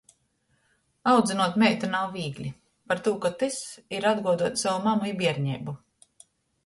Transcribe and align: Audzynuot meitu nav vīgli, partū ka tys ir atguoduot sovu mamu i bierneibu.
Audzynuot 1.11 1.59
meitu 1.63 1.89
nav 1.91 2.09
vīgli, 2.17 2.53
partū 2.93 3.13
ka 3.27 3.33
tys 3.43 3.59
ir 3.99 4.09
atguoduot 4.13 4.59
sovu 4.63 4.83
mamu 4.89 5.11
i 5.15 5.17
bierneibu. 5.21 5.77